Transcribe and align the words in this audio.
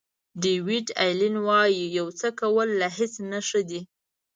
ډیویډ 0.41 0.87
الین 1.05 1.35
وایي 1.47 1.83
یو 1.97 2.07
څه 2.19 2.27
کول 2.39 2.69
له 2.81 2.87
هیڅ 2.97 3.13
نه 3.31 3.39
ښه 3.47 3.61
دي. 3.69 3.81